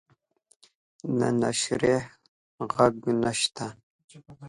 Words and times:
د 1.17 1.21
نشریح 1.41 2.03
ږغ 2.71 2.95
نشته 3.23 3.65